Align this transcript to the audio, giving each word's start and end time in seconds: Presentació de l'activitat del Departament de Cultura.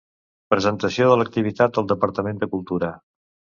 Presentació 0.53 1.09
de 1.11 1.19
l'activitat 1.19 1.77
del 1.77 1.93
Departament 1.93 2.43
de 2.47 2.51
Cultura. 2.57 2.93